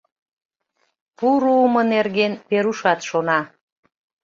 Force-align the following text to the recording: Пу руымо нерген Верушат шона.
Пу 1.17 1.27
руымо 1.41 1.81
нерген 1.93 2.33
Верушат 2.49 2.99
шона. 3.07 3.39